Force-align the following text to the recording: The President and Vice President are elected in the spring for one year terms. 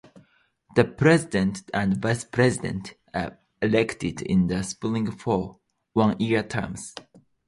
The 0.75 0.83
President 0.83 1.69
and 1.75 2.01
Vice 2.01 2.23
President 2.23 2.95
are 3.13 3.37
elected 3.61 4.23
in 4.23 4.47
the 4.47 4.63
spring 4.63 5.11
for 5.11 5.59
one 5.93 6.19
year 6.19 6.41
terms. 6.41 6.95